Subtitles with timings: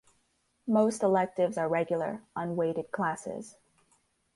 [0.65, 3.55] Most electives are regular, unweighted classes.